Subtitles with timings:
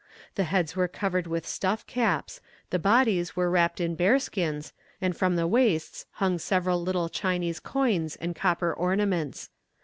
[0.33, 5.35] The heads were covered with stuff caps, the bodies were wrapped in bearskins, and from
[5.35, 9.51] the waists hung several little Chinese coins and copper ornaments.